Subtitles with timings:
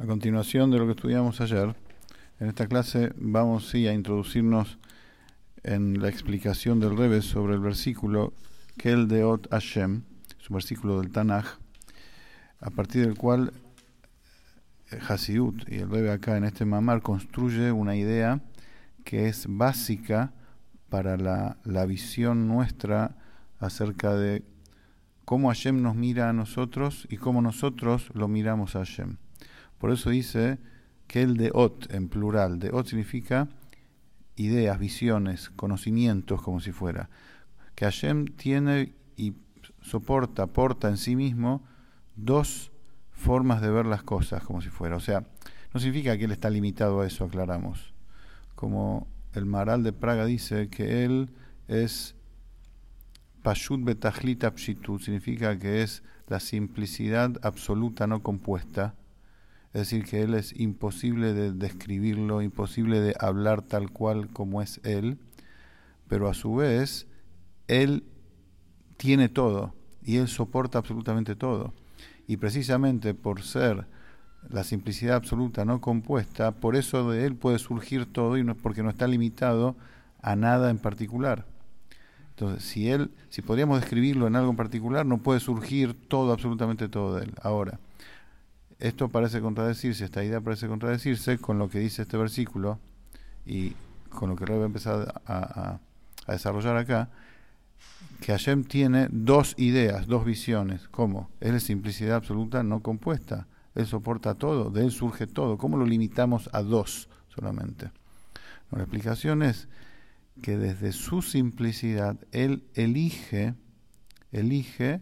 [0.00, 1.76] A continuación de lo que estudiamos ayer,
[2.38, 4.78] en esta clase vamos sí, a introducirnos
[5.62, 8.32] en la explicación del Rebbe sobre el versículo
[8.78, 10.04] Kel Deot Hashem,
[10.40, 11.44] es un versículo del Tanaj,
[12.60, 13.52] a partir del cual
[14.90, 18.40] eh, Hasidut y el Rebbe acá en este mamar construye una idea
[19.04, 20.32] que es básica
[20.88, 23.16] para la, la visión nuestra
[23.58, 24.44] acerca de
[25.26, 29.18] cómo Hashem nos mira a nosotros y cómo nosotros lo miramos a Hashem.
[29.80, 30.58] Por eso dice
[31.08, 33.48] que el de Ot, en plural, de Ot significa
[34.36, 37.08] ideas, visiones, conocimientos, como si fuera.
[37.74, 39.32] Que Hashem tiene y
[39.80, 41.64] soporta, aporta en sí mismo
[42.14, 42.72] dos
[43.10, 44.96] formas de ver las cosas, como si fuera.
[44.96, 45.26] O sea,
[45.72, 47.94] no significa que él está limitado a eso, aclaramos.
[48.54, 51.30] Como el Maral de Praga dice que él
[51.68, 52.16] es
[53.42, 58.94] Pashut Betachlita Pshitut, significa que es la simplicidad absoluta no compuesta
[59.72, 64.80] es decir, que Él es imposible de describirlo, imposible de hablar tal cual como es
[64.82, 65.18] Él,
[66.08, 67.06] pero a su vez
[67.68, 68.04] Él
[68.96, 71.72] tiene todo y Él soporta absolutamente todo.
[72.26, 73.86] Y precisamente por ser
[74.48, 78.82] la simplicidad absoluta no compuesta, por eso de Él puede surgir todo y no, porque
[78.82, 79.76] no está limitado
[80.20, 81.46] a nada en particular.
[82.30, 86.88] Entonces, si Él, si podríamos describirlo en algo en particular, no puede surgir todo, absolutamente
[86.88, 87.34] todo de Él.
[87.42, 87.78] Ahora,
[88.80, 92.80] esto parece contradecirse, esta idea parece contradecirse con lo que dice este versículo
[93.44, 93.74] y
[94.08, 95.78] con lo que Rebe a empezar a,
[96.26, 97.10] desarrollar acá,
[98.20, 100.88] que Hashem tiene dos ideas, dos visiones.
[100.88, 101.30] ¿Cómo?
[101.40, 103.48] Es la simplicidad absoluta no compuesta.
[103.74, 105.58] Él soporta todo, de él surge todo.
[105.58, 107.90] ¿Cómo lo limitamos a dos solamente?
[108.70, 109.68] la explicación es
[110.42, 113.54] que desde su simplicidad él elige,
[114.30, 115.00] elige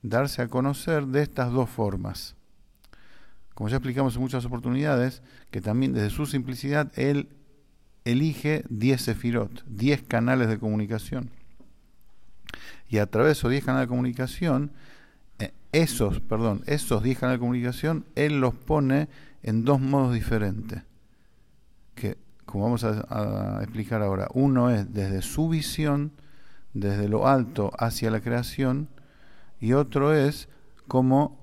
[0.00, 2.36] darse a conocer de estas dos formas
[3.62, 7.28] como ya explicamos en muchas oportunidades, que también desde su simplicidad él
[8.04, 11.30] elige 10 sefirot, 10 canales de comunicación.
[12.88, 14.72] Y a través de esos 10 canales de comunicación,
[15.38, 19.08] eh, esos, perdón, esos 10 canales de comunicación, él los pone
[19.44, 20.82] en dos modos diferentes.
[21.94, 26.10] Que, como vamos a, a explicar ahora, uno es desde su visión,
[26.74, 28.88] desde lo alto hacia la creación,
[29.60, 30.48] y otro es
[30.88, 31.41] como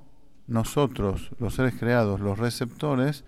[0.49, 3.23] nosotros, los seres creados, los receptores,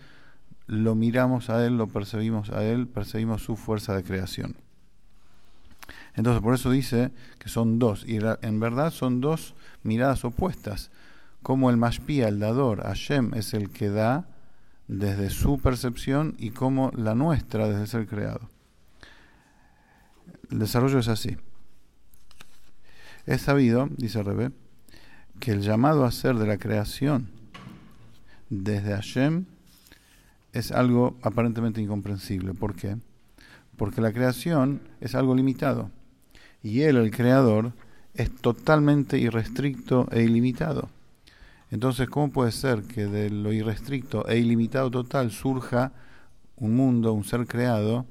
[0.67, 4.55] lo miramos a Él, lo percibimos a Él, percibimos su fuerza de creación.
[6.15, 10.91] Entonces, por eso dice que son dos, y en verdad son dos miradas opuestas.
[11.41, 14.27] Como el Mashpia, el dador, Hashem, es el que da
[14.87, 18.49] desde su percepción y como la nuestra desde ser creado.
[20.49, 21.37] El desarrollo es así.
[23.25, 24.51] Es sabido, dice Rebe,
[25.41, 27.27] que el llamado a ser de la creación
[28.51, 29.45] desde Hashem
[30.53, 32.53] es algo aparentemente incomprensible.
[32.53, 32.97] ¿Por qué?
[33.75, 35.89] Porque la creación es algo limitado
[36.61, 37.73] y Él, el creador,
[38.13, 40.89] es totalmente irrestricto e ilimitado.
[41.71, 45.91] Entonces, ¿cómo puede ser que de lo irrestricto e ilimitado total surja
[46.57, 48.05] un mundo, un ser creado,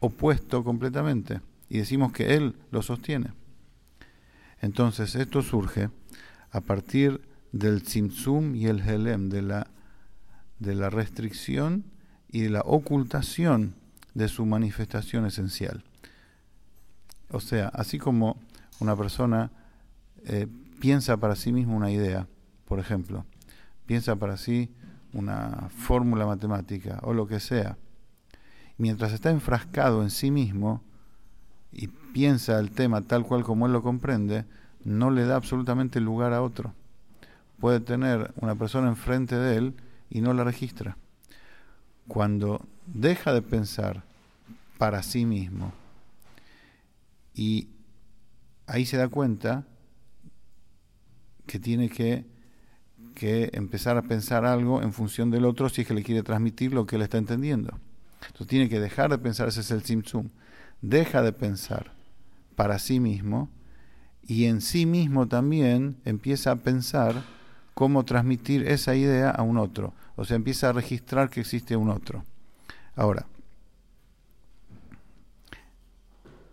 [0.00, 1.42] opuesto completamente?
[1.68, 3.32] Y decimos que Él lo sostiene.
[4.62, 5.90] Entonces, esto surge
[6.50, 7.20] a partir
[7.52, 9.66] del Tzimtzum y el Helem, de la,
[10.58, 11.84] de la restricción
[12.28, 13.74] y de la ocultación
[14.14, 15.84] de su manifestación esencial.
[17.30, 18.38] O sea, así como
[18.80, 19.50] una persona
[20.24, 20.46] eh,
[20.80, 22.26] piensa para sí misma una idea,
[22.66, 23.24] por ejemplo,
[23.86, 24.70] piensa para sí
[25.12, 27.78] una fórmula matemática o lo que sea,
[28.78, 30.82] mientras está enfrascado en sí mismo
[31.72, 34.44] y piensa el tema tal cual como él lo comprende,
[34.86, 36.72] no le da absolutamente lugar a otro.
[37.58, 39.74] Puede tener una persona enfrente de él
[40.08, 40.96] y no la registra.
[42.06, 44.04] Cuando deja de pensar
[44.78, 45.72] para sí mismo
[47.34, 47.68] y
[48.68, 49.66] ahí se da cuenta
[51.46, 52.24] que tiene que,
[53.16, 56.72] que empezar a pensar algo en función del otro si es que le quiere transmitir
[56.72, 57.76] lo que él está entendiendo.
[58.20, 60.28] Entonces tiene que dejar de pensar, ese es el Simsum,
[60.80, 61.92] deja de pensar
[62.54, 63.50] para sí mismo
[64.26, 67.22] y en sí mismo también empieza a pensar
[67.74, 69.94] cómo transmitir esa idea a un otro.
[70.16, 72.24] O sea, empieza a registrar que existe un otro.
[72.96, 73.26] Ahora,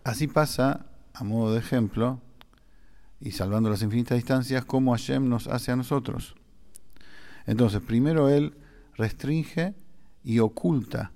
[0.04, 2.20] así pasa, a modo de ejemplo,
[3.20, 6.36] y salvando las infinitas distancias, cómo Hashem nos hace a nosotros.
[7.46, 8.54] Entonces, primero Él
[8.94, 9.74] restringe
[10.22, 11.10] y oculta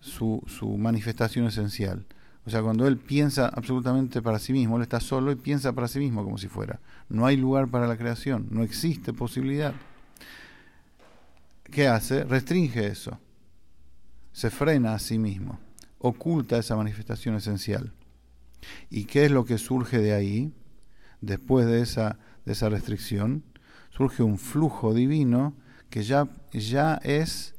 [0.00, 2.06] su, su manifestación esencial.
[2.44, 5.88] O sea, cuando él piensa absolutamente para sí mismo, él está solo y piensa para
[5.88, 6.80] sí mismo como si fuera.
[7.08, 9.74] No hay lugar para la creación, no existe posibilidad.
[11.72, 12.22] ¿qué hace?
[12.22, 13.18] Restringe eso.
[14.32, 15.58] Se frena a sí mismo.
[15.98, 17.92] Oculta esa manifestación esencial.
[18.90, 20.52] ¿Y qué es lo que surge de ahí?
[21.20, 23.42] Después de esa, de esa restricción,
[23.90, 25.54] surge un flujo divino
[25.90, 27.54] que ya, ya es,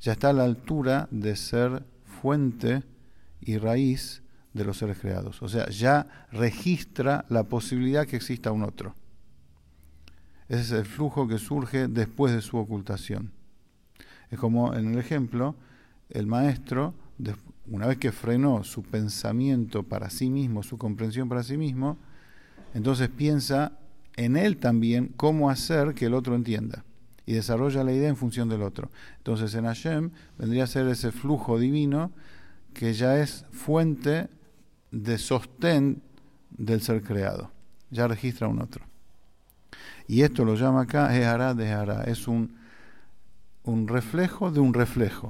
[0.00, 2.82] ya está a la altura de ser fuente
[3.44, 5.42] y raíz de los seres creados.
[5.42, 8.94] O sea, ya registra la posibilidad que exista un otro.
[10.48, 13.32] Ese es el flujo que surge después de su ocultación.
[14.30, 15.54] Es como en el ejemplo,
[16.10, 16.94] el maestro,
[17.66, 21.98] una vez que frenó su pensamiento para sí mismo, su comprensión para sí mismo,
[22.74, 23.72] entonces piensa
[24.16, 26.84] en él también cómo hacer que el otro entienda
[27.26, 28.90] y desarrolla la idea en función del otro.
[29.18, 32.12] Entonces en Hashem vendría a ser ese flujo divino
[32.74, 34.28] que ya es fuente
[34.90, 36.02] de sostén
[36.50, 37.50] del ser creado.
[37.90, 38.84] Ya registra un otro.
[40.06, 42.04] Y esto lo llama acá Ehará de Ehará.
[42.04, 42.56] Es un,
[43.62, 45.28] un reflejo de un reflejo.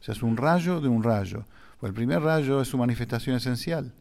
[0.00, 1.44] O sea, es un rayo de un rayo.
[1.78, 3.92] Pues el primer rayo es su manifestación esencial,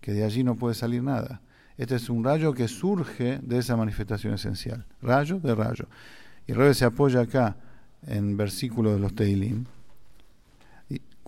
[0.00, 1.40] que de allí no puede salir nada.
[1.76, 4.86] Este es un rayo que surge de esa manifestación esencial.
[5.00, 5.86] Rayo de rayo.
[6.46, 7.56] Y Rebe se apoya acá
[8.06, 9.64] en versículo de los Teilim,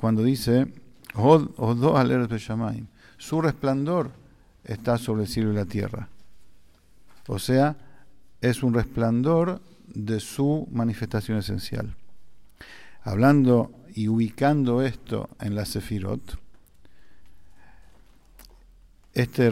[0.04, 0.66] cuando dice,
[3.16, 4.10] su resplandor
[4.62, 6.10] está sobre el cielo y la tierra.
[7.26, 7.74] O sea,
[8.42, 11.96] es un resplandor de su manifestación esencial.
[13.02, 16.38] Hablando y ubicando esto en la Sefirot,
[19.14, 19.50] este,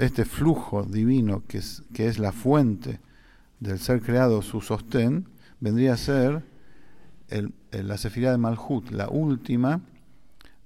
[0.00, 2.98] este flujo divino que es, que es la fuente
[3.60, 5.28] del ser creado, su sostén,
[5.60, 6.42] vendría a ser
[7.34, 9.80] el, la Sefirá de Malhut, la última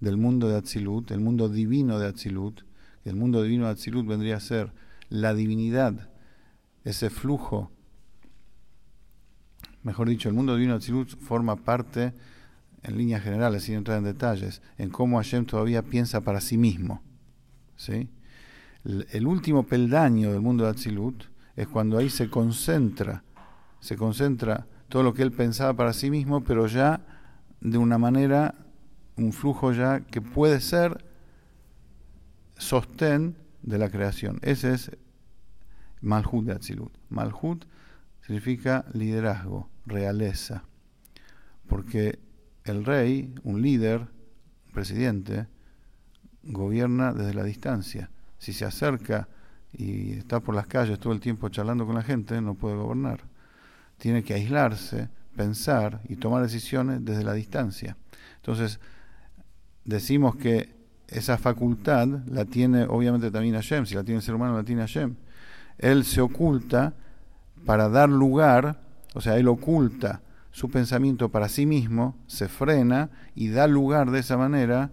[0.01, 2.63] del mundo de Atzilut, el mundo divino de Atzilut.
[3.05, 4.73] El mundo divino de Atzilut vendría a ser
[5.09, 6.11] la divinidad,
[6.85, 7.71] ese flujo.
[9.83, 12.13] Mejor dicho, el mundo divino de Atzilut forma parte,
[12.83, 17.03] en líneas generales, sin entrar en detalles, en cómo Hashem todavía piensa para sí mismo.
[17.77, 18.11] ¿sí?
[18.85, 21.25] El, último peldaño del mundo de Atzilut
[21.57, 23.25] es cuando ahí se concentra,
[23.81, 27.01] se concentra todo lo que él pensaba para sí mismo, pero ya
[27.61, 28.55] de una manera
[29.17, 31.05] un flujo ya que puede ser
[32.57, 34.39] sostén de la creación.
[34.43, 34.91] Ese es
[36.01, 36.93] Malhut de Atzilut.
[37.09, 37.65] Malhut
[38.23, 40.65] significa liderazgo, realeza,
[41.67, 42.19] porque
[42.65, 44.01] el rey, un líder,
[44.67, 45.49] un presidente,
[46.45, 48.11] gobierna desde la distancia.
[48.39, 49.29] Si se acerca
[49.73, 53.23] y está por las calles todo el tiempo charlando con la gente, no puede gobernar.
[53.99, 57.97] Tiene que aislarse, pensar y tomar decisiones desde la distancia.
[58.37, 58.81] Entonces,
[59.85, 60.77] decimos que
[61.09, 64.83] esa facultad la tiene obviamente también Hashem, si la tiene el ser humano la tiene
[64.83, 65.17] Hashem.
[65.79, 66.95] Él se oculta
[67.65, 68.81] para dar lugar,
[69.15, 70.21] o sea, él oculta
[70.51, 74.91] su pensamiento para sí mismo, se frena y da lugar de esa manera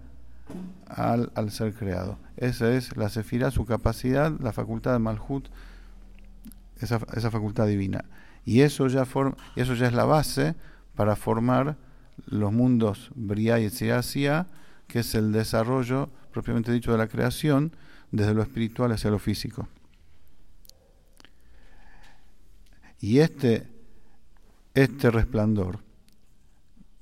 [0.88, 2.18] al, ser creado.
[2.38, 5.48] Esa es la sefirá, su capacidad, la facultad de Malhut,
[6.80, 8.06] esa, esa facultad divina.
[8.46, 9.08] Y eso ya,
[9.56, 10.56] eso ya es la base
[10.96, 11.78] para formar
[12.28, 14.48] los mundos Briah y Tziasia,
[14.88, 17.72] que es el desarrollo propiamente dicho de la creación
[18.12, 19.68] desde lo espiritual hacia lo físico.
[23.00, 23.68] Y este,
[24.74, 25.80] este resplandor,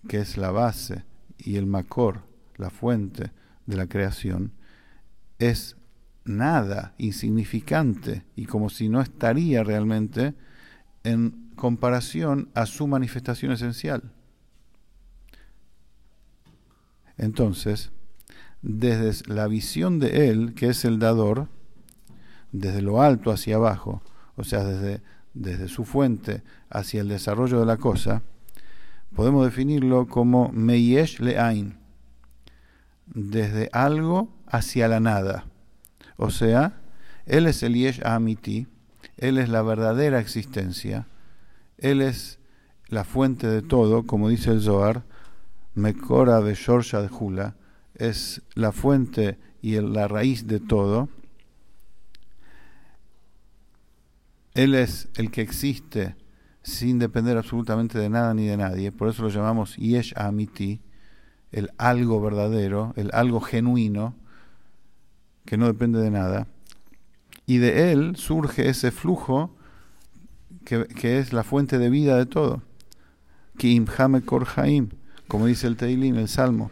[0.08, 1.04] que es la base
[1.38, 2.22] y el macor,
[2.58, 3.32] la fuente
[3.66, 4.54] de la creación,
[5.40, 5.76] es
[6.26, 10.34] nada, insignificante y como si no estaría realmente
[11.04, 14.12] en comparación a su manifestación esencial.
[17.18, 17.92] Entonces,
[18.62, 21.50] desde la visión de Él, que es el dador,
[22.52, 24.02] desde lo alto hacia abajo,
[24.36, 25.02] o sea, desde,
[25.34, 28.24] desde su fuente hacia el desarrollo de la cosa,
[29.16, 31.78] podemos definirlo como Meyesh Le'ain,
[33.06, 35.46] desde algo hacia la nada.
[36.18, 36.82] O sea,
[37.26, 38.68] Él es el Yesh Amiti,
[39.18, 41.08] Él es la verdadera existencia,
[41.78, 42.40] Él es
[42.88, 45.04] la fuente de todo, como dice el Zohar,
[45.76, 47.56] Mekora de Shorsha de Hula,
[47.96, 51.10] es la fuente y la raíz de todo.
[54.54, 56.16] Él es el que existe
[56.62, 58.92] sin depender absolutamente de nada ni de nadie.
[58.92, 60.82] Por eso lo llamamos Yesh Amiti,
[61.52, 64.16] el algo verdadero, el algo genuino,
[65.46, 66.48] que no depende de nada.
[67.46, 69.56] Y de él surge ese flujo
[70.66, 72.62] que, es la fuente de vida de todo.
[73.58, 74.90] Kim Hame Korhaim
[75.34, 76.70] como dice el Teilim, el Salmo,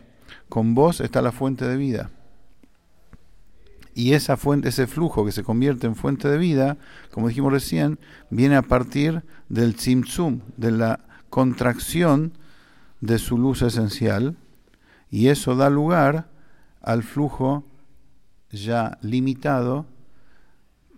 [0.48, 2.12] con vos está la fuente de vida.
[3.96, 6.78] Y esa fuente, ese flujo que se convierte en fuente de vida,
[7.12, 8.00] como dijimos recién,
[8.30, 11.00] viene a partir del tzimtzum, de la
[11.32, 12.34] contracción
[13.00, 14.38] de su luz esencial
[15.10, 16.30] y eso da lugar
[16.82, 17.66] al flujo
[18.52, 19.88] ya limitado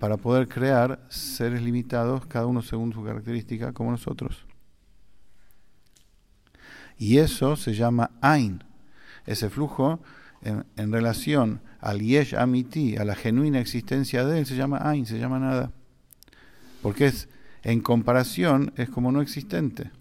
[0.03, 4.43] para poder crear seres limitados, cada uno según su característica, como nosotros.
[6.97, 8.65] Y eso se llama Ain.
[9.25, 10.01] Ese flujo
[10.41, 15.19] en, relación al Yesh Amiti, a la genuina existencia de él, se llama Ain, se
[15.19, 15.71] llama nada.
[16.81, 17.29] Porque es,
[17.61, 19.91] en comparación, es como no existente.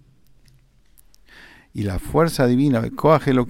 [1.73, 3.47] Y la fuerza divina, Koaje lo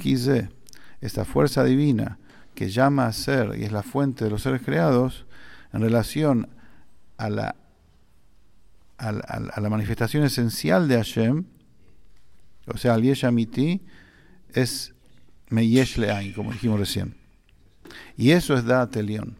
[1.00, 2.18] esta fuerza divina
[2.54, 5.25] que llama a ser y es la fuente de los seres creados,
[5.73, 6.49] en relación
[7.17, 7.57] a la,
[8.99, 11.45] a, la manifestación esencial de Hashem,
[12.67, 13.81] o sea, al Yesh Amiti,
[14.52, 14.95] es
[15.49, 17.17] Meyesh Le'ain, como dijimos recién.
[18.17, 19.37] Y eso es Da'at Elion.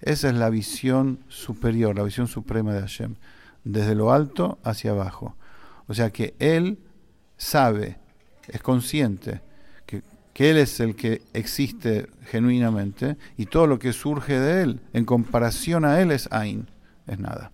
[0.00, 3.16] Esa es la visión superior, la visión suprema de Hashem,
[3.64, 5.36] desde lo alto hacia abajo.
[5.86, 6.78] O sea que Él
[7.36, 7.98] sabe,
[8.48, 9.42] es consciente
[10.32, 15.04] que Él es el que existe genuinamente y todo lo que surge de Él en
[15.04, 16.68] comparación a Él es Ain,
[17.06, 17.52] es nada.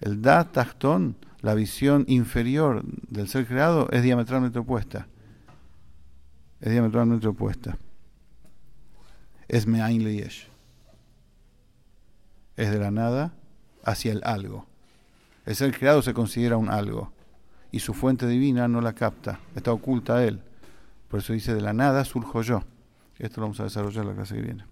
[0.00, 5.06] El Da Tachton, la visión inferior del ser creado, es diametralmente opuesta.
[6.60, 7.76] Es diametralmente opuesta.
[9.48, 10.48] Es Me'ain Leyesh.
[12.56, 13.34] Es de la nada
[13.84, 14.66] hacia el algo.
[15.46, 17.12] El ser creado se considera un algo
[17.70, 20.40] y su fuente divina no la capta, está oculta a él.
[21.08, 22.62] Por eso dice, de la nada surjo yo.
[23.18, 24.64] Esto lo vamos a desarrollar la clase que viene.